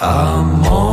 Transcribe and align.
I'm 0.00 0.62
on. 0.66 0.87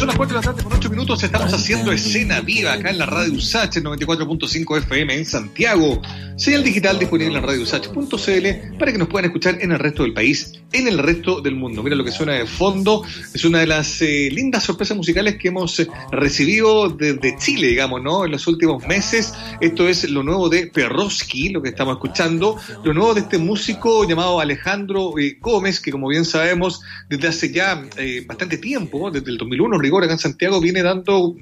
Son 0.00 0.06
las 0.06 0.16
4 0.16 0.34
de 0.34 0.46
la 0.46 0.52
tarde 0.52 0.64
con 0.64 0.72
8 0.72 0.88
minutos. 0.88 1.22
Estamos 1.22 1.52
haciendo 1.52 1.92
escena 1.92 2.40
viva 2.40 2.72
acá 2.72 2.88
en 2.88 2.96
la 2.96 3.04
radio 3.04 3.34
USACH, 3.34 3.76
en 3.76 3.84
94.5 3.84 4.78
FM 4.78 5.14
en 5.14 5.26
Santiago. 5.26 6.00
Señal 6.40 6.64
digital 6.64 6.98
disponible 6.98 7.36
en 7.36 7.44
radiousach.cl 7.44 8.78
para 8.78 8.92
que 8.92 8.96
nos 8.96 9.08
puedan 9.08 9.26
escuchar 9.26 9.58
en 9.60 9.72
el 9.72 9.78
resto 9.78 10.04
del 10.04 10.14
país, 10.14 10.54
en 10.72 10.88
el 10.88 10.96
resto 10.96 11.42
del 11.42 11.54
mundo. 11.54 11.82
Mira 11.82 11.96
lo 11.96 12.02
que 12.02 12.12
suena 12.12 12.32
de 12.32 12.46
fondo. 12.46 13.02
Es 13.34 13.44
una 13.44 13.58
de 13.58 13.66
las 13.66 14.00
eh, 14.00 14.30
lindas 14.32 14.64
sorpresas 14.64 14.96
musicales 14.96 15.36
que 15.36 15.48
hemos 15.48 15.78
eh, 15.80 15.88
recibido 16.12 16.88
desde 16.88 17.36
Chile, 17.36 17.66
digamos, 17.66 18.00
¿no? 18.02 18.24
En 18.24 18.30
los 18.30 18.46
últimos 18.46 18.86
meses. 18.86 19.34
Esto 19.60 19.86
es 19.86 20.08
lo 20.08 20.22
nuevo 20.22 20.48
de 20.48 20.68
Perroski, 20.68 21.50
lo 21.50 21.60
que 21.60 21.68
estamos 21.68 21.96
escuchando. 21.96 22.56
Lo 22.84 22.94
nuevo 22.94 23.12
de 23.12 23.20
este 23.20 23.36
músico 23.36 24.08
llamado 24.08 24.40
Alejandro 24.40 25.18
eh, 25.18 25.36
Gómez, 25.42 25.78
que 25.78 25.92
como 25.92 26.08
bien 26.08 26.24
sabemos, 26.24 26.80
desde 27.10 27.28
hace 27.28 27.52
ya 27.52 27.84
bastante 28.26 28.56
tiempo, 28.56 29.10
desde 29.10 29.30
el 29.30 29.36
2001, 29.36 29.78
rigor 29.90 30.04
acá 30.04 30.12
en 30.12 30.18
Santiago, 30.20 30.60
viene 30.60 30.82
dando 30.82 31.34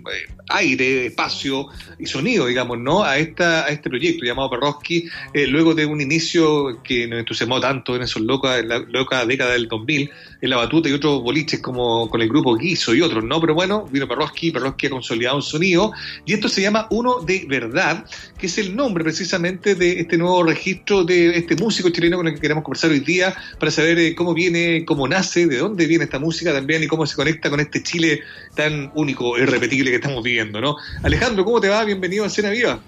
aire, 0.48 1.06
espacio 1.06 1.68
y 1.98 2.06
sonido, 2.06 2.46
digamos, 2.46 2.78
¿no? 2.78 3.04
A, 3.04 3.18
esta, 3.18 3.66
a 3.66 3.68
este 3.68 3.90
proyecto 3.90 4.24
llamado 4.24 4.48
Perroski 4.48 5.06
eh, 5.34 5.46
luego 5.46 5.74
de 5.74 5.84
un 5.84 6.00
inicio 6.00 6.82
que 6.82 7.06
nos 7.06 7.18
entusiasmó 7.18 7.60
tanto 7.60 7.94
en 7.94 8.02
esos 8.02 8.22
locas, 8.22 8.60
en 8.60 8.68
la 8.68 8.78
loca 8.78 9.26
década 9.26 9.52
del 9.52 9.68
2000, 9.68 10.10
en 10.40 10.50
la 10.50 10.56
batuta 10.56 10.88
y 10.88 10.92
otros 10.92 11.22
boliches 11.22 11.60
como 11.60 12.08
con 12.08 12.22
el 12.22 12.28
grupo 12.28 12.56
Guiso 12.56 12.94
y 12.94 13.02
otros, 13.02 13.24
¿no? 13.24 13.40
Pero 13.40 13.54
bueno, 13.54 13.84
vino 13.90 14.06
Perroski, 14.06 14.50
Perroski 14.50 14.86
ha 14.86 14.90
consolidado 14.90 15.36
un 15.36 15.42
sonido, 15.42 15.92
y 16.24 16.34
esto 16.34 16.48
se 16.48 16.62
llama 16.62 16.86
Uno 16.90 17.20
de 17.20 17.44
Verdad, 17.48 18.04
que 18.38 18.46
es 18.46 18.58
el 18.58 18.76
nombre 18.76 19.02
precisamente 19.04 19.74
de 19.74 20.00
este 20.00 20.16
nuevo 20.16 20.42
registro 20.42 21.04
de 21.04 21.36
este 21.36 21.56
músico 21.56 21.90
chileno 21.90 22.16
con 22.16 22.28
el 22.28 22.34
que 22.34 22.40
queremos 22.40 22.64
conversar 22.64 22.90
hoy 22.90 23.00
día, 23.00 23.34
para 23.58 23.70
saber 23.70 23.98
eh, 23.98 24.14
cómo 24.14 24.34
viene, 24.34 24.84
cómo 24.84 25.08
nace, 25.08 25.46
de 25.46 25.58
dónde 25.58 25.86
viene 25.86 26.04
esta 26.04 26.18
música 26.18 26.52
también 26.52 26.82
y 26.82 26.86
cómo 26.86 27.06
se 27.06 27.16
conecta 27.16 27.50
con 27.50 27.60
este 27.60 27.82
Chile 27.82 28.20
tan 28.54 28.92
único 28.94 29.36
e 29.36 29.42
irrepetible 29.42 29.90
que 29.90 29.96
estamos 29.96 30.22
viviendo, 30.22 30.60
¿no? 30.60 30.76
Alejandro, 31.02 31.44
¿cómo 31.44 31.60
te 31.60 31.68
va? 31.68 31.84
Bienvenido 31.84 32.24
a 32.24 32.28
Cena 32.28 32.50
Viva. 32.50 32.78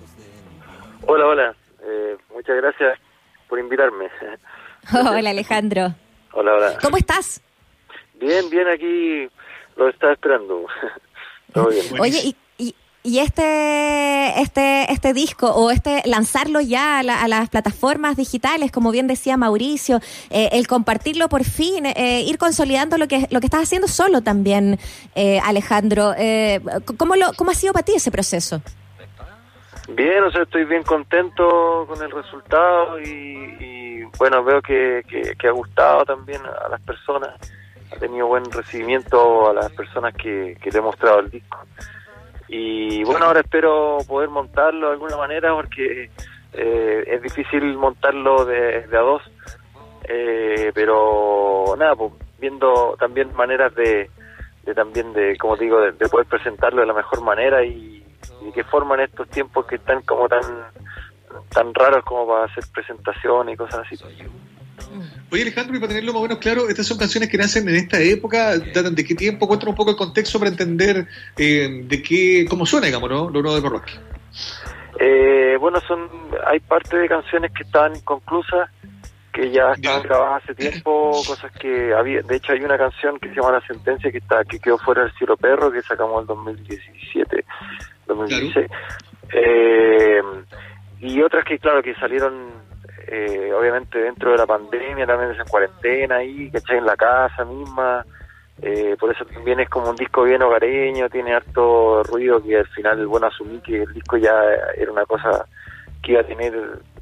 Hola, 1.07 1.27
hola. 1.27 1.55
Eh, 1.83 2.17
muchas 2.33 2.57
gracias 2.57 2.99
por 3.49 3.59
invitarme. 3.59 4.07
Hola 4.93 5.31
Alejandro. 5.31 5.95
Hola, 6.33 6.55
hola. 6.55 6.79
¿Cómo 6.83 6.97
estás? 6.97 7.41
Bien, 8.15 8.49
bien, 8.51 8.69
aquí 8.69 9.29
lo 9.77 9.89
estaba 9.89 10.13
esperando. 10.13 10.67
Todo 11.53 11.69
bien. 11.69 11.85
Oye, 11.99 12.35
y, 12.59 12.75
y, 13.03 13.19
este, 13.19 14.41
este, 14.41 14.93
este 14.93 15.13
disco 15.15 15.49
o 15.49 15.71
este 15.71 16.03
lanzarlo 16.05 16.61
ya 16.61 17.01
a, 17.01 17.29
las 17.29 17.49
plataformas 17.49 18.17
digitales, 18.17 18.71
como 18.71 18.93
bien 18.93 19.07
decía 19.07 19.37
Mauricio, 19.37 20.01
eh, 20.29 20.51
el 20.53 20.67
compartirlo 20.69 21.29
por 21.29 21.45
fin, 21.45 21.87
eh, 21.87 22.23
ir 22.27 22.39
consolidando 22.39 22.99
lo 22.99 23.09
que, 23.09 23.27
lo 23.31 23.41
que 23.41 23.47
estás 23.47 23.63
haciendo 23.63 23.89
solo 23.89 24.21
también, 24.21 24.79
Alejandro. 25.43 26.15
¿cómo, 26.99 27.17
lo, 27.17 27.33
¿Cómo 27.33 27.51
ha 27.51 27.55
sido 27.55 27.73
para 27.73 27.85
ti 27.85 27.95
ese 27.97 28.11
proceso? 28.11 28.63
Bien, 29.97 30.23
o 30.23 30.31
sea, 30.31 30.43
estoy 30.43 30.65
bien 30.65 30.85
contento 30.85 31.85
con 31.89 32.01
el 32.01 32.11
resultado 32.11 33.01
y, 33.01 34.05
bueno, 34.19 34.45
veo 34.45 34.63
que, 34.63 35.03
ha 35.43 35.51
gustado 35.51 36.05
también 36.05 36.41
a 36.47 36.69
las 36.69 36.81
personas, 36.83 37.31
ha 37.93 37.97
tenido 37.97 38.29
buen 38.29 38.45
recibimiento 38.45 39.51
a 39.51 39.55
las 39.55 39.73
personas 39.73 40.15
que, 40.15 40.57
que 40.63 40.71
le 40.71 40.79
he 40.79 40.83
mostrado 40.83 41.21
el 41.21 41.31
disco. 41.31 41.59
Y 42.49 43.03
bueno, 43.05 43.27
ahora 43.27 43.41
espero 43.41 43.99
poder 44.07 44.29
montarlo 44.29 44.89
de 44.89 44.93
alguna 44.93 45.17
manera 45.17 45.55
porque 45.55 46.11
eh, 46.53 47.05
es 47.07 47.23
difícil 47.23 47.77
montarlo 47.77 48.45
de, 48.45 48.85
a 48.93 49.01
dos, 49.01 49.23
eh, 50.09 50.71
pero 50.73 51.75
nada, 51.77 51.97
pues 51.97 52.13
viendo 52.39 52.97
también 52.99 53.35
maneras 53.35 53.75
de, 53.75 54.09
de 54.65 54.75
también 54.75 55.13
de, 55.13 55.37
como 55.37 55.57
digo, 55.57 55.81
de 55.81 56.09
poder 56.09 56.27
presentarlo 56.27 56.81
de 56.81 56.87
la 56.87 56.95
mejor 56.95 57.23
manera 57.23 57.65
y 57.65 58.00
y 58.47 58.53
qué 58.53 58.65
forma 58.65 58.95
en 58.97 59.03
estos 59.03 59.29
tiempos 59.29 59.67
que 59.67 59.77
están 59.77 60.03
como 60.03 60.29
tan 60.29 60.43
tan 61.53 61.75
raros 61.75 62.05
como 62.05 62.27
para 62.27 62.45
hacer 62.47 62.65
presentaciones 62.73 63.55
y 63.55 63.57
cosas 63.57 63.87
así. 63.87 63.97
Oye 65.31 65.43
Alejandro, 65.43 65.77
y 65.77 65.81
para 65.81 65.89
tenerlo 65.89 66.13
más 66.13 66.21
o 66.21 66.23
menos 66.23 66.39
claro, 66.39 66.69
estas 66.69 66.87
son 66.87 66.99
canciones 66.99 67.29
que 67.29 67.39
nacen 67.39 67.69
en 67.69 67.77
esta 67.77 68.01
época, 68.01 68.59
datan 68.59 68.95
de 68.95 69.05
qué 69.05 69.15
tiempo, 69.15 69.47
cuéntanos 69.47 69.73
un 69.73 69.77
poco 69.77 69.91
el 69.91 69.97
contexto 69.97 70.39
para 70.39 70.51
entender 70.51 71.07
eh, 71.37 71.83
de 71.85 72.03
qué, 72.03 72.47
cómo 72.49 72.67
suena, 72.67 72.87
digamos, 72.87 73.09
¿no? 73.09 73.31
Lo 73.31 73.43
nuevo 73.43 73.55
de 73.55 73.63
Parroquia. 73.63 74.01
Eh, 74.99 75.57
bueno, 75.61 75.81
son, 75.81 76.09
hay 76.47 76.61
parte 76.61 76.97
de 76.97 77.09
canciones 77.09 77.53
que 77.53 77.63
están 77.63 77.95
inconclusas, 77.95 78.71
que 79.33 79.51
ya 79.51 79.73
estaban 79.73 80.03
grabadas 80.03 80.43
hace 80.43 80.55
tiempo, 80.55 81.13
cosas 81.27 81.53
que 81.53 81.95
había, 81.95 82.23
de 82.23 82.37
hecho 82.37 82.53
hay 82.53 82.61
una 82.63 82.77
canción 82.77 83.19
que 83.21 83.29
se 83.29 83.37
llama 83.37 83.53
La 83.53 83.67
Sentencia 83.67 84.11
que 84.11 84.19
está, 84.19 84.45
que 84.45 84.59
quedó 84.59 84.79
fuera 84.79 85.05
del 85.05 85.13
Cielo 85.13 85.37
Perro, 85.37 85.71
que 85.71 85.83
sacamos 85.83 86.23
en 86.23 86.27
2017, 86.27 87.45
2016. 88.19 88.71
Eh, 89.33 90.23
y 91.01 91.23
otras 91.23 91.45
que, 91.45 91.59
claro, 91.59 91.83
que 91.83 91.95
salieron 91.95 92.51
eh, 93.13 93.53
obviamente 93.53 93.99
dentro 93.99 94.31
de 94.31 94.39
la 94.39 94.47
pandemia, 94.47 95.05
también 95.07 95.33
en 95.33 95.47
cuarentena 95.49 96.17
ahí, 96.17 96.51
¿cachai? 96.51 96.79
En 96.79 96.87
la 96.87 96.97
casa 96.97 97.45
misma. 97.45 98.05
Eh, 98.63 98.97
por 99.01 99.11
eso 99.11 99.25
también 99.25 99.59
es 99.59 99.69
como 99.69 99.91
un 99.91 99.97
disco 99.97 100.23
bien 100.23 100.43
hogareño, 100.43 101.09
tiene 101.09 101.35
harto 101.35 102.03
ruido 102.05 102.43
que 102.43 102.59
al 102.59 102.69
final, 102.69 103.07
bueno, 103.07 103.27
asumí 103.27 103.59
que 103.61 103.83
el 103.83 103.93
disco 103.95 104.19
ya 104.19 104.35
era 104.77 104.93
una 104.93 105.07
cosa 105.07 105.47
que 106.03 106.13
iba 106.13 106.21
a 106.21 106.25
tener, 106.25 106.55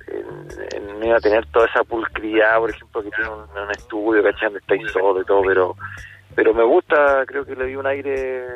en, 0.07 1.03
iba 1.05 1.17
a 1.17 1.21
tener 1.21 1.45
toda 1.47 1.67
esa 1.67 1.83
pulcridad, 1.83 2.59
por 2.59 2.71
ejemplo, 2.71 3.03
que 3.03 3.11
tiene 3.11 3.31
un, 3.31 3.71
estudio, 3.73 4.23
¿cachai? 4.23 4.45
Donde 4.45 4.61
estáis 4.61 4.91
solo 4.93 5.21
y 5.21 5.25
todo, 5.25 5.43
pero 5.43 5.77
pero 6.35 6.55
me 6.55 6.63
gusta, 6.63 7.25
creo 7.27 7.45
que 7.45 7.57
le 7.57 7.67
dio 7.67 7.81
un 7.81 7.87
aire, 7.87 8.47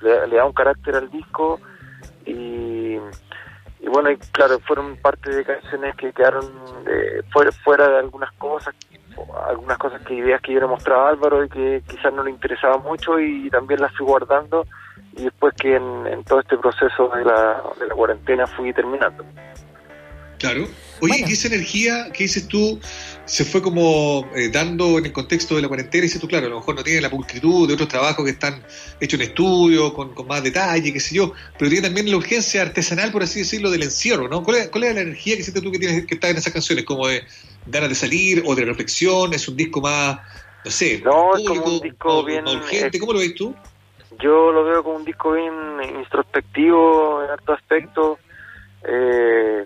le, 0.00 0.36
da 0.36 0.44
un 0.44 0.52
carácter 0.52 0.96
al 0.96 1.10
disco 1.10 1.60
y, 2.24 2.96
y 3.80 3.88
bueno, 3.88 4.10
y 4.10 4.16
claro, 4.32 4.58
fueron 4.60 4.96
parte 4.96 5.30
de 5.30 5.44
canciones 5.44 5.94
que 5.96 6.12
quedaron 6.12 6.50
de, 6.84 7.22
fuera, 7.32 7.52
fuera 7.52 7.88
de 7.88 7.98
algunas 7.98 8.32
cosas, 8.32 8.74
algunas 9.48 9.78
cosas 9.78 10.02
que 10.02 10.14
ideas 10.14 10.40
que 10.42 10.52
yo 10.52 10.60
le 10.60 10.66
mostraba 10.66 11.06
a 11.06 11.10
Álvaro 11.10 11.44
y 11.44 11.48
que 11.48 11.82
quizás 11.88 12.12
no 12.12 12.22
le 12.22 12.30
interesaba 12.30 12.78
mucho 12.78 13.18
y 13.18 13.48
también 13.50 13.80
las 13.80 13.94
fui 13.96 14.06
guardando 14.06 14.66
y 15.16 15.24
después 15.24 15.54
que 15.54 15.76
en, 15.76 16.24
todo 16.24 16.40
este 16.40 16.58
proceso 16.58 17.08
de 17.08 17.24
la, 17.24 17.62
de 17.78 17.86
la 17.86 17.94
cuarentena 17.94 18.46
fui 18.46 18.72
terminando. 18.72 19.24
Claro. 20.38 20.66
Oye, 21.00 21.24
¿y 21.26 21.32
esa 21.32 21.48
energía 21.48 22.12
que 22.12 22.24
dices 22.24 22.46
tú 22.48 22.78
se 23.26 23.44
fue 23.44 23.60
como 23.60 24.30
eh, 24.36 24.50
dando 24.50 24.98
en 24.98 25.06
el 25.06 25.12
contexto 25.12 25.56
de 25.56 25.62
la 25.62 25.68
cuarentena? 25.68 26.06
Y 26.06 26.18
tú, 26.18 26.28
claro, 26.28 26.46
a 26.46 26.50
lo 26.50 26.56
mejor 26.56 26.76
no 26.76 26.84
tiene 26.84 27.00
la 27.00 27.10
pulcritud 27.10 27.66
de 27.66 27.74
otros 27.74 27.88
trabajos 27.88 28.24
que 28.24 28.30
están 28.30 28.62
hechos 29.00 29.20
en 29.20 29.26
estudio, 29.26 29.92
con, 29.92 30.14
más 30.26 30.42
detalle, 30.42 30.92
qué 30.92 31.00
sé 31.00 31.16
yo, 31.16 31.32
pero 31.58 31.68
tiene 31.68 31.88
también 31.88 32.08
la 32.08 32.16
urgencia 32.16 32.62
artesanal, 32.62 33.10
por 33.10 33.24
así 33.24 33.40
decirlo, 33.40 33.70
del 33.70 33.82
encierro, 33.82 34.28
¿no? 34.28 34.42
¿Cuál 34.44 34.58
es, 34.58 34.68
cuál 34.68 34.84
es 34.84 34.94
la 34.94 35.00
energía 35.00 35.36
que 35.36 35.42
sientes 35.42 35.62
tú 35.62 35.72
que 35.72 35.78
tienes 35.78 36.06
que 36.06 36.14
estar 36.14 36.30
en 36.30 36.36
esas 36.36 36.52
canciones? 36.52 36.84
¿Como 36.84 37.08
de 37.08 37.24
ganas 37.66 37.88
de 37.88 37.94
salir 37.96 38.44
o 38.46 38.54
de 38.54 38.64
reflexión? 38.64 39.34
¿Es 39.34 39.48
un 39.48 39.56
disco 39.56 39.80
más, 39.80 40.20
no 40.64 40.70
sé, 40.70 41.02
no, 41.04 41.36
es 41.36 41.46
como 41.46 41.64
un 41.64 41.80
disco 41.80 42.24
bien 42.24 42.46
urgente? 42.46 42.98
¿Cómo 43.00 43.12
lo 43.12 43.18
ves 43.18 43.34
tú? 43.34 43.54
Yo 44.20 44.52
lo 44.52 44.64
veo 44.64 44.82
como 44.82 44.96
un 44.96 45.04
disco 45.04 45.32
bien 45.32 45.52
introspectivo 45.98 47.24
en 47.24 47.30
alto 47.30 47.52
aspecto. 47.52 48.18
Eh, 48.88 49.64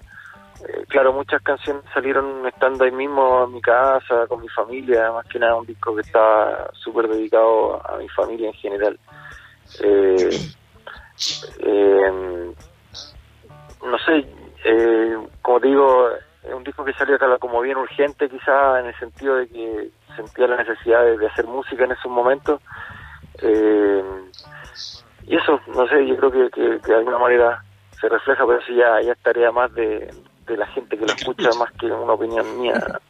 eh, 0.69 0.85
claro, 0.89 1.13
muchas 1.13 1.41
canciones 1.43 1.83
salieron 1.95 2.47
estando 2.47 2.85
ahí 2.85 2.91
mismo 2.91 3.45
en 3.45 3.55
mi 3.55 3.63
casa, 3.63 4.27
con 4.29 4.43
mi 4.43 4.49
familia, 4.49 5.11
más 5.11 5.27
que 5.27 5.39
nada 5.39 5.55
un 5.57 5.67
disco 5.67 5.95
que 5.95 6.03
está 6.03 6.71
súper 6.75 7.09
dedicado 7.09 7.81
a 7.89 7.97
mi 7.97 8.09
familia 8.09 8.49
en 8.49 8.55
general. 8.55 8.99
Eh, 9.83 10.31
eh, 11.61 12.53
no 13.83 13.99
sé, 13.99 14.27
como 15.41 15.61
digo, 15.61 16.11
es 16.43 16.53
un 16.53 16.65
disco 16.65 16.85
que 16.85 16.93
salió 16.93 17.17
acá 17.17 17.39
como 17.39 17.63
bien 17.63 17.79
urgente 17.79 18.29
quizá 18.29 18.81
en 18.81 18.87
el 18.87 18.99
sentido 18.99 19.37
de 19.37 19.49
que 19.49 19.91
sentía 20.15 20.47
la 20.47 20.57
necesidad 20.57 21.05
de, 21.05 21.27
hacer 21.27 21.47
música 21.47 21.85
en 21.85 21.93
esos 21.93 22.11
momentos. 22.11 22.61
y 23.43 25.37
eso, 25.37 25.59
no 25.69 25.87
sé, 25.89 26.07
yo 26.07 26.17
creo 26.17 26.51
que, 26.51 26.61
de 26.87 26.95
alguna 26.95 27.19
manera 27.19 27.65
se 27.99 28.09
refleja, 28.09 28.45
pero 28.47 28.59
eso 28.59 28.73
ya, 28.73 29.01
ya 29.01 29.13
estaría 29.13 29.51
más 29.53 29.73
de, 29.75 30.11
de 30.51 30.57
la 30.57 30.67
gente 30.67 30.99
que 30.99 31.07
lo 31.07 31.13
escucha 31.13 31.51
más 31.59 31.71
que 31.79 31.87
una 31.87 32.13
opinión 32.13 32.61
mía. 32.61 33.01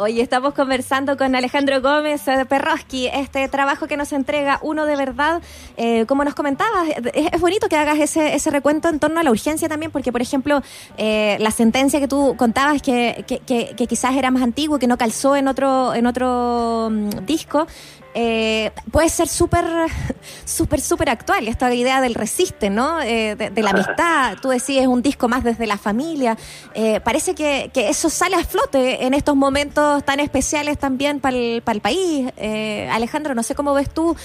Hoy 0.00 0.20
estamos 0.20 0.54
conversando 0.54 1.16
con 1.16 1.34
Alejandro 1.34 1.80
Gómez 1.80 2.28
eh, 2.28 2.44
Perroski, 2.48 3.08
este 3.08 3.48
trabajo 3.48 3.88
que 3.88 3.96
nos 3.96 4.12
entrega 4.12 4.60
uno 4.62 4.86
de 4.86 4.94
verdad. 4.94 5.42
Eh, 5.76 6.06
como 6.06 6.22
nos 6.22 6.36
comentabas, 6.36 6.88
es, 7.14 7.40
bonito 7.40 7.68
que 7.68 7.74
hagas 7.74 7.98
ese, 7.98 8.36
ese 8.36 8.50
recuento 8.50 8.88
en 8.88 9.00
torno 9.00 9.18
a 9.18 9.24
la 9.24 9.32
urgencia 9.32 9.68
también, 9.68 9.90
porque, 9.90 10.12
por 10.12 10.22
ejemplo, 10.22 10.62
eh, 10.98 11.36
la 11.40 11.50
sentencia 11.50 11.98
que 11.98 12.06
tú 12.06 12.36
contabas 12.36 12.80
que, 12.80 13.24
que, 13.26 13.40
que, 13.74 13.86
quizás 13.88 14.14
era 14.14 14.30
más 14.30 14.42
antiguo, 14.42 14.78
que 14.78 14.86
no 14.86 14.96
calzó 14.96 15.34
en 15.34 15.48
otro, 15.48 15.92
en 15.94 16.06
otro 16.06 16.90
mm, 16.92 17.08
disco, 17.26 17.66
eh, 18.14 18.70
puede 18.90 19.08
ser 19.08 19.28
súper, 19.28 19.64
súper, 20.44 20.80
súper 20.80 21.10
actual. 21.10 21.48
Esta 21.48 21.72
idea 21.72 22.00
del 22.00 22.14
resiste, 22.14 22.70
¿no? 22.70 23.00
Eh, 23.00 23.36
de, 23.36 23.62
la 23.62 23.70
amistad. 23.70 24.36
Tú 24.40 24.48
decís, 24.48 24.78
es 24.78 24.86
un 24.86 25.02
disco 25.02 25.28
más 25.28 25.44
desde 25.44 25.66
la 25.66 25.78
familia. 25.78 26.36
Eh, 26.74 27.00
parece 27.00 27.34
que, 27.34 27.70
eso 27.74 28.10
sale 28.10 28.36
a 28.36 28.44
flote 28.44 29.06
en 29.06 29.14
estos 29.14 29.36
momentos 29.36 30.04
tan 30.04 30.20
especiales 30.20 30.78
también 30.78 31.20
para 31.20 31.36
el, 31.36 31.80
país. 31.82 32.30
Alejandro, 32.90 33.34
no 33.34 33.42
sé 33.42 33.54
cómo 33.54 33.72
ves 33.72 33.92
tú, 33.92 34.16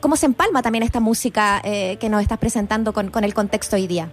cómo, 0.00 0.16
se 0.16 0.26
empalma 0.26 0.62
también 0.62 0.82
esta 0.82 1.00
música 1.00 1.60
que 1.62 2.08
nos 2.08 2.22
estás 2.22 2.38
presentando 2.38 2.92
con, 2.92 3.10
con 3.10 3.24
el 3.24 3.34
contexto 3.34 3.76
hoy 3.76 3.86
día. 3.86 4.08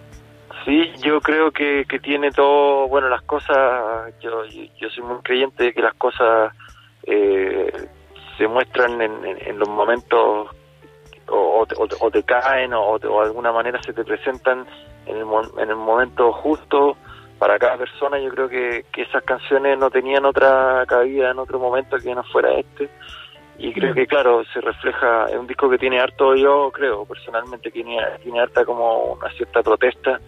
Sí, 0.66 0.92
yo 1.02 1.20
creo 1.20 1.52
que, 1.52 1.84
que 1.88 1.98
tiene 2.00 2.32
todo, 2.32 2.88
bueno, 2.88 3.08
las 3.08 3.22
cosas, 3.22 4.12
yo, 4.20 4.44
yo 4.78 4.90
soy 4.90 5.04
muy 5.04 5.18
creyente 5.22 5.64
de 5.64 5.72
que 5.72 5.80
las 5.80 5.94
cosas 5.94 6.52
eh, 7.06 7.72
se 8.36 8.46
muestran 8.48 9.00
en, 9.00 9.58
los 9.58 9.68
momentos 9.68 10.48
o, 11.28 11.66
te 12.10 12.22
caen 12.22 12.72
o, 12.74 12.98
de 12.98 13.08
alguna 13.08 13.52
manera 13.52 13.80
se 13.82 13.92
te 13.92 14.04
presentan 14.04 14.66
en 15.06 15.16
el, 15.16 15.24
en 15.58 15.70
el 15.70 15.76
momento 15.76 16.32
justo 16.32 16.96
para 17.38 17.58
cada 17.58 17.78
persona. 17.78 18.18
Yo 18.18 18.30
creo 18.30 18.48
que, 18.48 18.84
que 18.92 19.02
esas 19.02 19.22
canciones 19.24 19.78
no 19.78 19.90
tenían 19.90 20.24
otra 20.24 20.84
cabida 20.86 21.30
en 21.30 21.38
otro 21.38 21.58
momento 21.58 21.96
que 21.98 22.14
no 22.14 22.22
fuera 22.24 22.52
este. 22.58 22.88
Y 23.58 23.72
creo 23.72 23.94
que, 23.94 24.06
claro, 24.06 24.44
se 24.52 24.60
refleja, 24.60 25.26
es 25.26 25.36
un 25.36 25.46
disco 25.46 25.70
que 25.70 25.78
tiene 25.78 25.98
harto, 25.98 26.34
yo 26.34 26.70
creo 26.70 27.06
personalmente, 27.06 27.70
que 27.70 27.82
tiene, 27.82 27.98
tiene 28.22 28.40
harta 28.40 28.66
como 28.66 29.14
una 29.14 29.30
cierta 29.30 29.62
protesta 29.62 30.20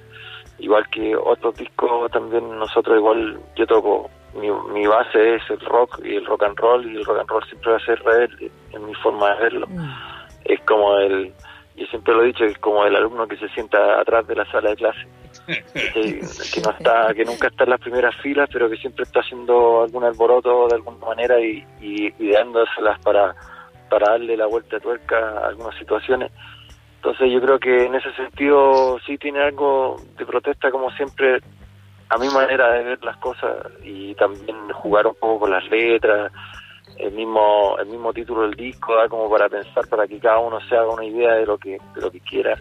igual 0.59 0.89
que 0.91 1.17
otros 1.17 1.57
discos 1.57 2.11
también 2.11 2.59
nosotros 2.59 2.97
igual 2.97 3.39
yo 3.57 3.67
toco 3.67 4.11
mi, 4.39 4.51
mi 4.73 4.87
base 4.87 5.37
es 5.37 5.43
el 5.51 5.61
rock 5.61 6.01
y 6.05 6.17
el 6.17 6.27
rock 6.27 6.45
and 6.45 6.59
roll 6.59 6.87
y 6.87 6.97
el 6.97 7.05
rock 7.05 7.21
and 7.21 7.29
roll 7.29 7.45
siempre 7.45 7.73
va 7.73 7.77
a 7.77 7.85
ser 7.85 8.03
rebelde 8.03 8.51
en 8.73 8.87
mi 8.87 8.95
forma 8.95 9.35
de 9.35 9.43
verlo 9.43 9.67
mm. 9.69 9.91
es 10.45 10.61
como 10.61 10.97
el 10.99 11.33
yo 11.77 11.87
siempre 11.87 12.15
lo 12.15 12.23
he 12.23 12.27
dicho 12.27 12.45
es 12.45 12.59
como 12.59 12.85
el 12.85 12.97
alumno 12.97 13.27
que 13.27 13.37
se 13.37 13.49
sienta 13.51 14.01
atrás 14.01 14.27
de 14.27 14.35
la 14.35 14.51
sala 14.51 14.71
de 14.71 14.77
clase 14.77 15.07
que, 15.95 16.21
no 16.63 16.71
está 16.71 17.15
que 17.15 17.25
nunca 17.25 17.49
está 17.49 17.65
en 17.65 17.71
las 17.71 17.81
primeras 17.81 18.15
filas 18.17 18.49
pero 18.53 18.69
que 18.69 18.77
siempre 18.77 19.05
está 19.05 19.21
haciendo 19.21 19.83
algún 19.83 20.05
alboroto 20.05 20.69
de 20.69 20.77
alguna 20.77 21.07
manera 21.07 21.41
y, 21.41 21.65
y 21.81 22.13
ideándoselas 22.19 22.99
para 23.01 23.35
para 23.89 24.11
darle 24.13 24.37
la 24.37 24.47
vuelta 24.47 24.77
a 24.77 24.81
tuerca 24.81 25.17
a 25.17 25.49
algunas 25.49 25.77
situaciones 25.79 26.33
entonces 26.97 27.33
yo 27.33 27.41
creo 27.41 27.59
que 27.59 27.87
en 27.87 27.95
ese 27.95 28.13
sentido 28.15 28.99
sí 29.07 29.17
tiene 29.19 29.41
algo 29.41 29.97
de 30.19 30.27
protesta 30.27 30.71
como 30.71 30.91
siempre 30.93 31.41
a 32.11 32.19
mi 32.19 32.29
manera 32.29 32.73
de 32.73 32.85
ver 32.85 33.05
las 33.05 33.17
cosas 33.19 33.67
y 33.83 34.15
también 34.15 34.57
jugar 34.73 35.07
un 35.07 35.15
poco 35.15 35.41
con 35.41 35.51
las 35.51 35.69
letras, 35.71 36.33
el 36.97 37.13
mismo 37.13 37.77
el 37.79 37.87
mismo 37.87 38.13
título 38.13 38.43
del 38.43 38.55
disco 38.55 38.95
da 38.97 39.09
como 39.09 39.31
para 39.31 39.49
pensar 39.49 39.87
para 39.89 40.07
que 40.07 40.19
cada 40.19 40.39
uno 40.39 40.59
se 40.69 40.77
haga 40.77 40.91
una 40.91 41.05
idea 41.05 41.35
de 41.35 41.47
lo 41.47 41.59
que 41.59 41.79
de 41.95 42.01
lo 42.01 42.11
que 42.11 42.21
quiera 42.21 42.59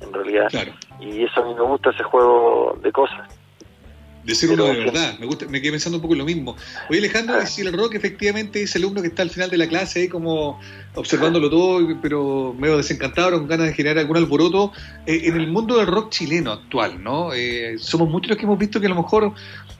en 0.00 0.12
realidad 0.12 0.48
y 1.00 1.24
eso 1.24 1.42
a 1.42 1.44
mí 1.44 1.54
me 1.54 1.62
gusta 1.62 1.90
ese 1.90 2.04
juego 2.04 2.78
de 2.82 2.92
cosas 2.92 3.28
de 4.24 4.34
ser 4.34 4.50
uno 4.50 4.64
de 4.64 4.84
verdad. 4.84 5.18
Me, 5.18 5.26
gusta, 5.26 5.46
me 5.46 5.60
quedé 5.60 5.72
pensando 5.72 5.96
un 5.96 6.02
poco 6.02 6.14
lo 6.14 6.24
mismo. 6.24 6.56
Oye, 6.90 6.98
Alejandro, 6.98 7.36
ah. 7.36 7.46
si 7.46 7.62
el 7.62 7.72
rock 7.72 7.94
efectivamente 7.94 8.62
es 8.62 8.76
el 8.76 8.82
alumno 8.82 9.02
que 9.02 9.08
está 9.08 9.22
al 9.22 9.30
final 9.30 9.48
de 9.50 9.56
la 9.56 9.66
clase 9.66 10.00
ahí 10.00 10.08
como 10.08 10.60
observándolo 10.94 11.48
todo, 11.48 11.96
pero 12.02 12.54
medio 12.58 12.76
desencantado, 12.76 13.38
con 13.38 13.48
ganas 13.48 13.68
de 13.68 13.74
generar 13.74 13.98
algún 13.98 14.16
alboroto, 14.16 14.72
eh, 15.06 15.22
en 15.24 15.36
el 15.36 15.48
mundo 15.48 15.76
del 15.76 15.86
rock 15.86 16.10
chileno 16.10 16.52
actual, 16.52 17.02
¿no? 17.02 17.32
Eh, 17.32 17.76
somos 17.78 18.08
muchos 18.08 18.30
los 18.30 18.38
que 18.38 18.44
hemos 18.44 18.58
visto 18.58 18.80
que 18.80 18.86
a 18.86 18.90
lo 18.90 18.96
mejor 18.96 19.32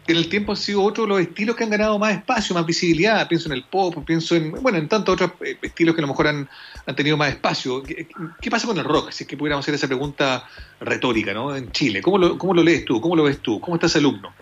en 0.07 0.17
el 0.17 0.29
tiempo 0.29 0.53
han 0.53 0.57
sido 0.57 0.83
otros 0.83 1.09
los 1.09 1.21
estilos 1.21 1.57
que 1.57 1.65
han 1.65 1.71
ganado 1.71 1.99
más 1.99 2.15
espacio, 2.15 2.55
más 2.55 2.67
visibilidad. 2.67 3.29
Pienso 3.29 3.49
en 3.49 3.53
el 3.53 3.65
pop, 3.65 3.95
pienso 4.05 4.35
en, 4.35 4.53
bueno, 4.53 4.79
en 4.79 4.89
tantos 4.89 5.15
otros 5.15 5.33
eh, 5.45 5.57
estilos 5.63 5.95
que 5.95 6.01
a 6.01 6.03
lo 6.03 6.09
mejor 6.09 6.29
han, 6.29 6.49
han 6.87 6.97
tenido 6.97 7.17
más 7.17 7.31
espacio. 7.31 7.83
¿Qué, 7.83 8.51
pasa 8.51 8.67
con 8.67 8.79
el 8.79 8.85
rock? 8.85 9.11
Si 9.11 9.25
es 9.25 9.29
que 9.29 9.37
pudiéramos 9.37 9.65
hacer 9.65 9.75
esa 9.75 9.87
pregunta 9.87 10.45
retórica, 10.81 11.33
¿no? 11.33 11.55
En 11.55 11.71
Chile. 11.73 12.03
¿Cómo 12.03 12.19
lo, 12.19 12.39
cómo 12.39 12.55
lo 12.55 12.63
lees 12.63 12.85
tú? 12.85 13.01
¿Cómo 13.01 13.15
lo 13.15 13.25
ves 13.25 13.39
tú? 13.41 13.61
¿Cómo 13.61 13.77
estás 13.77 13.95
alumno? 13.97 14.33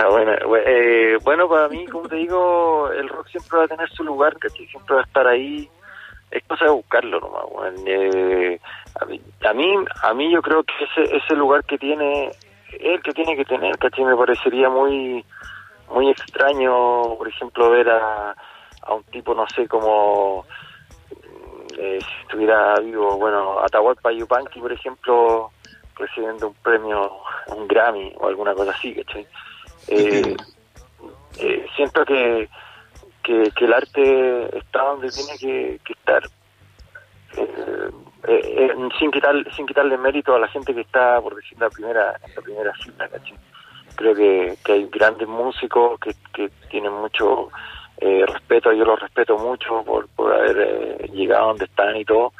Está 0.00 0.12
bueno. 0.12 0.32
Eh, 0.64 1.18
bueno, 1.22 1.46
para 1.46 1.68
mí, 1.68 1.86
como 1.88 2.08
te 2.08 2.16
digo, 2.16 2.90
el 2.90 3.06
rock 3.06 3.28
siempre 3.28 3.58
va 3.58 3.64
a 3.64 3.68
tener 3.68 3.90
su 3.90 4.02
lugar, 4.02 4.34
que 4.38 4.48
siempre 4.48 4.94
va 4.94 5.02
a 5.02 5.04
estar 5.04 5.26
ahí. 5.26 5.68
Es 6.30 6.42
cosa 6.44 6.64
de 6.64 6.70
buscarlo 6.70 7.20
nomás. 7.20 7.74
Eh, 7.84 8.58
a, 8.98 9.04
mí, 9.04 9.20
a, 9.44 9.52
mí, 10.14 10.26
a 10.26 10.32
yo 10.32 10.40
creo 10.40 10.62
que 10.62 10.72
ese, 10.84 11.14
ese 11.14 11.34
lugar 11.34 11.64
que 11.64 11.76
tiene 11.76 12.30
el 12.78 13.02
que 13.02 13.12
tiene 13.12 13.36
que 13.36 13.44
tener, 13.44 13.76
¿cachai? 13.76 14.06
Me 14.06 14.16
parecería 14.16 14.70
muy 14.70 15.22
muy 15.90 16.08
extraño, 16.08 17.16
por 17.18 17.28
ejemplo, 17.28 17.68
ver 17.68 17.90
a, 17.90 18.34
a 18.80 18.94
un 18.94 19.02
tipo, 19.04 19.34
no 19.34 19.44
sé, 19.54 19.68
como 19.68 20.46
eh, 21.76 21.98
si 22.00 22.22
estuviera 22.22 22.74
vivo, 22.76 23.18
bueno, 23.18 23.60
Atahualpa 23.60 24.12
Yupanqui, 24.12 24.60
por 24.60 24.72
ejemplo, 24.72 25.50
recibiendo 25.94 26.48
un 26.48 26.54
premio, 26.54 27.18
un 27.48 27.68
Grammy 27.68 28.14
o 28.18 28.28
alguna 28.28 28.54
cosa 28.54 28.70
así, 28.70 28.94
¿cachai? 28.94 29.26
Eh, 29.88 30.36
eh, 31.38 31.66
siento 31.74 32.04
que, 32.04 32.48
que, 33.22 33.64
el 33.64 33.72
arte 33.72 34.58
está 34.58 34.82
donde 34.82 35.10
tiene 35.10 35.38
que, 35.38 35.92
estar. 35.92 36.22
Eh, 37.36 37.90
eh, 38.28 38.74
sin 38.98 39.10
quitar 39.10 39.34
sin 39.54 39.66
quitarle 39.66 39.96
mérito 39.96 40.34
a 40.34 40.38
la 40.38 40.48
gente 40.48 40.74
que 40.74 40.80
está 40.80 41.20
por 41.20 41.36
decir 41.36 41.56
la 41.60 41.70
primera 41.70 42.18
la 42.34 42.42
primera 42.42 42.72
fila 42.74 43.08
creo 43.94 44.14
que, 44.14 44.58
que, 44.64 44.72
hay 44.72 44.88
grandes 44.88 45.28
músicos 45.28 45.98
que, 46.00 46.12
que 46.34 46.50
tienen 46.68 46.92
mucho 46.92 47.50
respeto 48.00 48.72
yo 48.72 48.84
los 48.84 48.98
respeto 48.98 49.38
mucho 49.38 49.84
por, 49.84 50.08
por 50.08 50.34
haber 50.34 51.08
llegado 51.12 51.48
donde 51.48 51.66
están 51.66 51.96
y 51.96 52.04
todo 52.04 52.32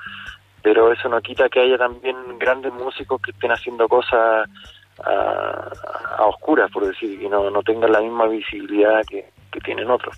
pero 0.60 0.92
eso 0.92 1.08
no 1.08 1.20
quita 1.20 1.48
que 1.48 1.60
haya 1.60 1.78
también 1.78 2.16
grandes 2.38 2.72
músicos 2.72 3.22
que 3.22 3.30
estén 3.30 3.52
haciendo 3.52 3.86
cosas 3.88 4.48
a, 5.04 5.70
a 6.18 6.26
oscuras 6.26 6.70
por 6.70 6.86
decir 6.86 7.18
que 7.18 7.28
no, 7.28 7.50
no 7.50 7.62
tengan 7.62 7.92
la 7.92 8.00
misma 8.00 8.26
visibilidad 8.26 9.02
que, 9.08 9.26
que 9.50 9.60
tienen 9.60 9.90
otros 9.90 10.16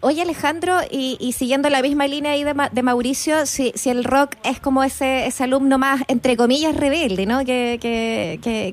Oye 0.00 0.22
Alejandro, 0.22 0.78
y, 0.90 1.32
siguiendo 1.36 1.68
la 1.68 1.82
misma 1.82 2.06
línea 2.06 2.32
ahí 2.32 2.44
de, 2.44 2.82
Mauricio, 2.82 3.44
si, 3.44 3.72
si, 3.74 3.90
el 3.90 4.04
rock 4.04 4.36
es 4.44 4.58
como 4.58 4.82
ese, 4.82 5.26
ese 5.26 5.44
alumno 5.44 5.78
más, 5.78 6.02
entre 6.08 6.36
comillas, 6.36 6.74
rebelde, 6.74 7.26
¿no? 7.26 7.44
Que, 7.44 7.78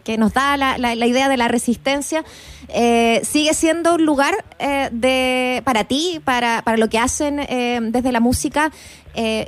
que, 0.03 0.18
nos 0.18 0.33
da 0.33 0.56
la, 0.56 1.06
idea 1.06 1.27
de 1.27 1.38
la 1.38 1.47
resistencia, 1.47 2.24
eh, 2.69 3.21
¿sigue 3.24 3.53
siendo 3.53 3.95
un 3.95 4.06
lugar 4.06 4.45
eh, 4.59 4.89
de 4.91 5.62
para 5.65 5.83
ti, 5.83 6.21
para, 6.24 6.62
para 6.62 6.77
lo 6.77 6.89
que 6.89 7.00
hacen 7.00 7.39
eh, 7.39 7.80
desde 7.81 8.12
la 8.12 8.19
música, 8.19 8.71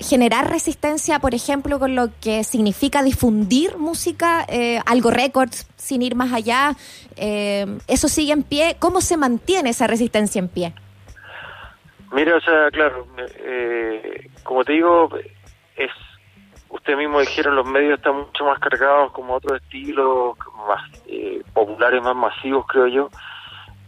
generar 0.02 0.50
resistencia, 0.50 1.20
por 1.20 1.36
ejemplo, 1.36 1.78
con 1.78 1.94
lo 1.94 2.10
que 2.20 2.44
significa 2.44 3.04
difundir 3.04 3.78
música, 3.78 4.48
algo 4.84 5.12
records, 5.12 5.68
sin 5.78 6.02
ir 6.02 6.16
más 6.16 6.34
allá? 6.34 6.76
¿Eso 7.16 8.08
sigue 8.08 8.34
en 8.34 8.42
pie? 8.42 8.78
¿Cómo 8.80 9.00
se 9.00 9.16
mantiene 9.16 9.70
esa 9.70 9.86
resistencia 9.86 10.40
en 10.40 10.48
pie? 10.48 10.74
Mira, 12.12 12.36
o 12.36 12.42
sea, 12.42 12.72
claro, 12.72 13.06
eh, 13.18 14.30
como 14.44 14.64
te 14.64 14.74
digo, 14.74 15.10
es 15.76 15.92
usted 16.70 16.96
mismo 16.96 17.20
dijeron 17.20 17.56
los 17.56 17.68
medios 17.68 17.98
están 17.98 18.16
mucho 18.16 18.46
más 18.46 18.60
cargados 18.60 19.12
como 19.12 19.36
otros 19.36 19.62
estilos 19.62 20.38
más 20.68 20.82
eh, 21.08 21.42
populares, 21.54 22.02
más 22.02 22.16
masivos, 22.16 22.66
creo 22.68 22.88
yo. 22.88 23.10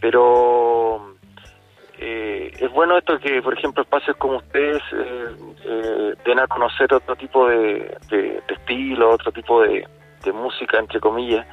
Pero 0.00 1.14
eh, 1.98 2.52
es 2.58 2.72
bueno 2.72 2.98
esto 2.98 3.18
que, 3.18 3.40
por 3.40 3.56
ejemplo, 3.56 3.82
espacios 3.82 4.16
como 4.16 4.38
ustedes 4.38 4.82
eh, 4.92 6.14
den 6.24 6.40
a 6.40 6.46
conocer 6.48 6.92
otro 6.92 7.14
tipo 7.16 7.48
de, 7.48 7.96
de, 8.10 8.42
estilo, 8.48 9.10
otro 9.10 9.30
tipo 9.32 9.62
de, 9.62 9.86
de 10.24 10.32
música, 10.32 10.78
entre 10.78 11.00
comillas. 11.00 11.46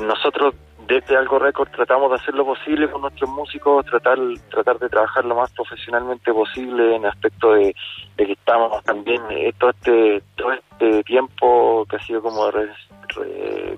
nosotros 0.00 0.54
desde 0.90 1.16
Algo 1.16 1.38
Record 1.38 1.70
tratamos 1.70 2.10
de 2.10 2.16
hacer 2.16 2.34
lo 2.34 2.44
posible 2.44 2.90
con 2.90 3.02
nuestros 3.02 3.30
músicos, 3.30 3.86
tratar 3.86 4.18
tratar 4.50 4.76
de 4.80 4.88
trabajar 4.88 5.24
lo 5.24 5.36
más 5.36 5.52
profesionalmente 5.52 6.32
posible 6.32 6.96
en 6.96 7.06
aspecto 7.06 7.52
de, 7.52 7.72
que 8.16 8.32
estamos 8.32 8.82
también 8.82 9.22
eh, 9.30 9.52
todo 9.56 9.70
este 9.70 10.20
todo 10.34 10.52
este 10.52 11.04
tiempo 11.04 11.86
que 11.88 11.94
ha 11.94 12.00
sido 12.00 12.20
como 12.20 12.50
de, 12.50 12.68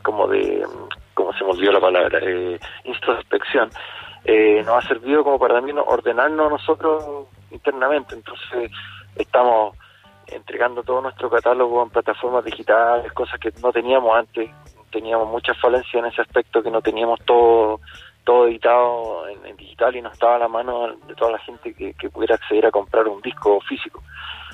como 0.02 0.26
de 0.26 0.66
como 1.12 1.34
se 1.34 1.44
me 1.44 1.50
olvidó 1.50 1.72
la 1.72 1.80
palabra 1.80 2.18
eh, 2.22 2.58
introspección 2.84 3.68
eh, 4.24 4.62
nos 4.64 4.82
ha 4.82 4.88
servido 4.88 5.22
como 5.22 5.38
para 5.38 5.54
también 5.54 5.78
ordenarnos 5.78 6.50
nosotros 6.50 7.26
internamente. 7.50 8.14
Entonces 8.14 8.70
estamos 9.16 9.76
entregando 10.28 10.82
todo 10.82 11.02
nuestro 11.02 11.28
catálogo 11.28 11.82
en 11.82 11.90
plataformas 11.90 12.44
digitales 12.44 13.12
cosas 13.12 13.38
que 13.38 13.52
no 13.60 13.70
teníamos 13.70 14.16
antes 14.16 14.50
teníamos 14.92 15.28
muchas 15.28 15.58
falencias 15.60 15.94
en 15.94 16.06
ese 16.06 16.22
aspecto 16.22 16.62
que 16.62 16.70
no 16.70 16.80
teníamos 16.80 17.18
todo 17.24 17.80
todo 18.24 18.46
editado 18.46 19.26
en, 19.28 19.56
digital 19.56 19.96
y 19.96 20.02
no 20.02 20.10
estaba 20.10 20.36
a 20.36 20.38
la 20.38 20.48
mano 20.48 20.94
de 21.08 21.14
toda 21.14 21.32
la 21.32 21.38
gente 21.38 21.74
que, 21.74 22.10
pudiera 22.10 22.36
acceder 22.36 22.66
a 22.66 22.70
comprar 22.70 23.08
un 23.08 23.20
disco 23.20 23.60
físico. 23.62 24.02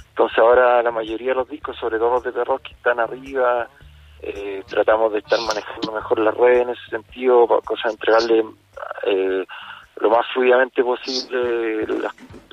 Entonces 0.08 0.38
ahora 0.38 0.82
la 0.82 0.90
mayoría 0.90 1.28
de 1.28 1.36
los 1.36 1.48
discos, 1.48 1.76
sobre 1.76 1.98
todo 1.98 2.12
los 2.12 2.24
de 2.24 2.32
terror 2.32 2.60
que 2.60 2.72
están 2.72 2.98
arriba, 2.98 3.68
eh, 4.22 4.62
tratamos 4.66 5.12
de 5.12 5.18
estar 5.18 5.38
manejando 5.40 5.92
mejor 5.92 6.18
las 6.18 6.34
redes 6.34 6.62
en 6.62 6.70
ese 6.70 6.90
sentido, 6.90 7.46
cosa 7.64 7.88
de 7.88 7.94
entregarle 7.94 8.44
eh, 9.04 9.44
lo 10.00 10.10
más 10.10 10.26
fluidamente 10.32 10.82
posible 10.82 11.86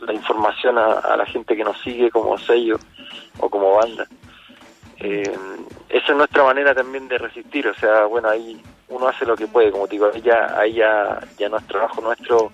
la, 0.06 0.14
información 0.14 0.78
a, 0.78 1.16
la 1.16 1.26
gente 1.26 1.56
que 1.56 1.64
nos 1.64 1.80
sigue 1.82 2.12
como 2.12 2.38
sello 2.38 2.78
o 3.40 3.50
como 3.50 3.76
banda. 3.76 4.06
Eh, 5.00 5.24
esa 5.90 6.12
es 6.12 6.18
nuestra 6.18 6.44
manera 6.44 6.74
también 6.74 7.08
de 7.08 7.18
resistir, 7.18 7.68
o 7.68 7.74
sea, 7.76 8.06
bueno, 8.06 8.30
ahí 8.30 8.62
uno 8.90 9.08
hace 9.08 9.26
lo 9.26 9.36
que 9.36 9.48
puede, 9.48 9.72
como 9.72 9.88
te 9.88 9.94
digo, 9.94 10.10
ahí 10.14 10.22
ya, 10.22 10.60
ahí 10.60 10.74
ya, 10.74 11.20
ya 11.38 11.50
no 11.50 11.58
es 11.58 11.68
trabajo 11.68 12.02
nuestro, 12.02 12.52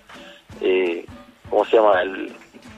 eh, 0.60 1.06
¿cómo 1.50 1.66
se 1.66 1.78
llama? 1.78 2.02
El, 2.02 2.34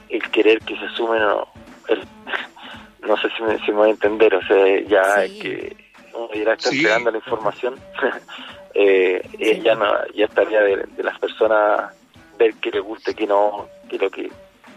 el 0.10 0.32
querer 0.32 0.60
que 0.60 0.77
se 0.77 0.88
sumen, 0.89 1.22
no, 1.22 1.48
no 3.08 3.17
sé 3.17 3.29
si 3.36 3.43
me, 3.43 3.58
si 3.60 3.72
me 3.72 3.77
voy 3.77 3.89
a 3.89 3.91
entender, 3.91 4.36
o 4.36 4.41
sea, 4.46 4.79
ya 4.82 5.24
es 5.24 5.32
que 5.41 5.75
uno 6.13 6.29
irá 6.34 6.53
estar 6.53 6.74
entregando 6.74 7.12
la 7.12 7.17
información, 7.17 7.75
eh, 8.74 9.22
eh, 9.39 9.62
ya, 9.63 9.75
no, 9.75 9.86
ya 10.13 10.25
estaría 10.25 10.62
de, 10.62 10.88
las 11.03 11.17
personas 11.20 11.93
ver 12.38 12.53
qué 12.55 12.72
les 12.72 12.84
guste, 12.84 13.13
qué 13.13 13.25
no, 13.25 13.67
qué 13.89 13.98
lo 13.98 14.10
que, 14.10 14.29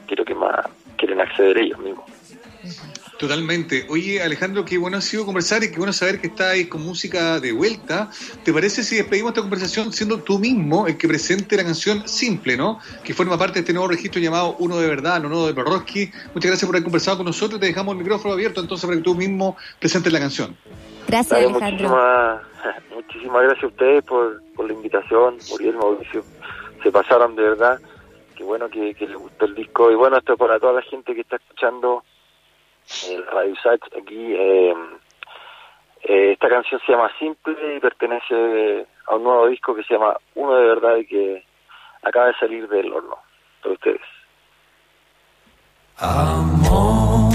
qué 0.07 0.17
lo 0.17 0.25
que 0.25 0.35
más 0.35 0.67
quieren 0.97 1.21
acceder 1.21 1.59
ellos 1.59 1.79
mismos. 1.79 2.05
Totalmente. 3.19 3.87
Oye, 3.89 4.23
Alejandro, 4.23 4.65
qué 4.65 4.77
bueno 4.77 4.99
ha 4.99 5.01
sido 5.01 5.25
conversar 5.25 5.65
y 5.65 5.71
qué 5.71 5.79
bueno 5.79 5.93
saber 5.93 6.21
que 6.21 6.27
está 6.27 6.51
ahí 6.51 6.67
con 6.67 6.85
música 6.85 7.41
de 7.41 7.53
vuelta. 7.53 8.11
¿Te 8.45 8.53
parece 8.53 8.85
si 8.85 8.97
despedimos 8.97 9.31
esta 9.31 9.41
conversación 9.41 9.91
siendo 9.93 10.19
tú 10.19 10.39
mismo 10.39 10.87
el 10.87 10.99
que 10.99 11.09
presente 11.09 11.57
la 11.57 11.65
canción 11.65 12.07
Simple, 12.07 12.59
¿no? 12.59 12.79
Que 13.03 13.15
forma 13.15 13.39
parte 13.39 13.55
de 13.55 13.61
este 13.61 13.73
nuevo 13.73 13.89
registro 13.89 14.21
llamado 14.21 14.57
Uno 14.59 14.77
de 14.79 14.87
Verdad, 14.87 15.23
no 15.23 15.29
Uno 15.29 15.47
de 15.47 15.55
Perroski. 15.55 16.11
Muchas 16.35 16.51
gracias 16.51 16.67
por 16.67 16.77
haber 16.77 16.85
conversado 16.85 17.17
con 17.17 17.27
nosotros. 17.27 17.59
Te 17.59 17.67
dejamos 17.67 17.93
el 17.93 17.99
micrófono 17.99 18.35
abierto 18.35 18.61
entonces 18.61 18.85
para 18.85 18.99
que 18.99 19.03
tú 19.03 19.15
mismo 19.15 19.57
presentes 19.79 20.13
la 20.13 20.19
canción. 20.19 20.55
Gracias, 21.09 21.33
Alejandro. 21.33 21.89
Muchísimas, 21.89 22.43
muchísimas 22.95 23.43
gracias 23.45 23.65
a 23.65 23.67
ustedes 23.69 24.05
por, 24.05 24.43
por 24.55 24.67
la 24.67 24.75
invitación, 24.75 25.39
Muriel, 25.49 25.77
Mauricio. 25.77 26.23
Se 26.83 26.93
pasaron 26.93 27.35
de 27.35 27.43
verdad. 27.43 27.81
Qué 28.37 28.45
bueno 28.45 28.69
que, 28.69 28.95
que 28.95 29.07
les 29.07 29.17
gustó 29.17 29.47
el 29.47 29.55
disco. 29.55 29.91
Y 29.91 29.95
bueno, 29.95 30.19
esto 30.19 30.37
para 30.37 30.61
toda 30.61 30.75
la 30.75 30.83
gente 30.83 31.15
que 31.15 31.23
está 31.23 31.37
escuchando 31.37 32.05
el 33.09 33.27
Radio 33.27 33.55
Sach 33.63 33.81
aquí. 33.97 34.35
Eh, 34.35 34.75
eh, 36.03 36.33
esta 36.33 36.49
canción 36.49 36.81
se 36.87 36.93
llama 36.93 37.11
Simple 37.19 37.77
y 37.77 37.81
pertenece 37.81 38.87
a 39.07 39.17
un 39.17 39.25
nuevo 39.25 39.49
disco 39.49 39.75
que 39.75 39.83
se 39.85 39.95
llama 39.95 40.17
Uno 40.35 40.55
de 40.55 40.67
Verdad 40.67 40.97
y 40.97 41.07
que 41.07 41.45
acaba 42.03 42.27
de 42.27 42.35
salir 42.35 42.69
del 42.69 42.93
horno. 42.93 43.17
Para 43.63 43.75
ustedes. 43.75 44.01
Amor, 45.99 47.33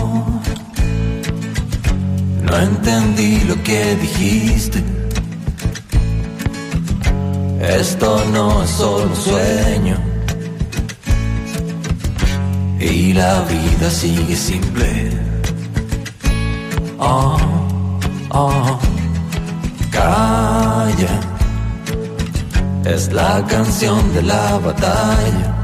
no 2.43 2.57
entendí 2.57 3.39
lo 3.47 3.55
que 3.63 3.95
dijiste. 3.95 4.79
Esto 7.61 8.23
no 8.31 8.63
es 8.63 8.69
solo 8.69 9.05
un 9.05 9.15
sueño. 9.15 9.97
Y 12.79 13.13
la 13.13 13.41
vida 13.41 13.89
sigue 13.89 14.35
simple 14.35 15.30
oh, 17.01 17.37
oh, 18.29 18.79
calla. 19.91 21.19
Es 22.85 23.11
la 23.11 23.45
canción 23.47 24.13
de 24.13 24.23
la 24.23 24.57
batalla. 24.59 25.57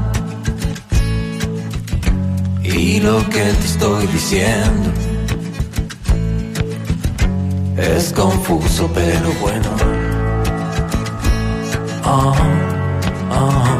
Y 2.62 3.00
lo 3.00 3.18
que 3.30 3.44
te 3.60 3.64
estoy 3.64 4.06
diciendo 4.08 4.90
es 7.76 8.12
confuso 8.12 8.90
pero 8.94 9.32
bueno. 9.40 9.70
Oh, 12.04 12.34
oh. 13.30 13.78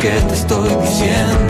Que 0.00 0.08
te 0.08 0.34
estoy 0.34 0.68
diciendo 0.82 1.49